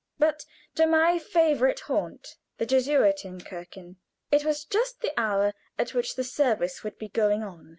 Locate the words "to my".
0.73-1.19